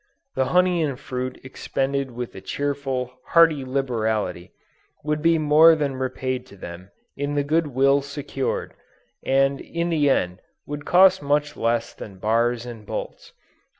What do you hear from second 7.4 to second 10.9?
good will secured, and in the end would